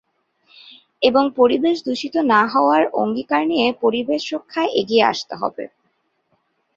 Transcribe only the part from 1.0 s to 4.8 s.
এবং পরিবেশ দূষিত না হওয়ার অঙ্গিকার নিয়ে পরিবেশ রক্ষায়